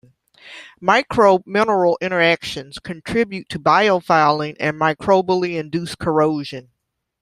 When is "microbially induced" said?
4.81-5.99